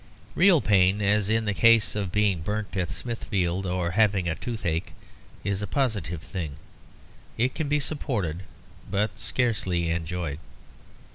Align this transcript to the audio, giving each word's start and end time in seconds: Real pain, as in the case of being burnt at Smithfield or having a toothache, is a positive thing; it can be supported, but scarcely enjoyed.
Real 0.33 0.61
pain, 0.61 0.99
as 0.99 1.29
in 1.29 1.45
the 1.45 1.53
case 1.53 1.95
of 1.95 2.11
being 2.11 2.41
burnt 2.41 2.75
at 2.75 2.89
Smithfield 2.89 3.67
or 3.67 3.91
having 3.91 4.27
a 4.27 4.33
toothache, 4.33 4.93
is 5.43 5.61
a 5.61 5.67
positive 5.67 6.23
thing; 6.23 6.55
it 7.37 7.53
can 7.53 7.67
be 7.69 7.79
supported, 7.79 8.41
but 8.89 9.19
scarcely 9.19 9.91
enjoyed. 9.91 10.39